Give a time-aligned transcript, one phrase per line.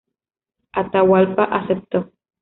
[0.73, 2.11] Atahualpa aceptó.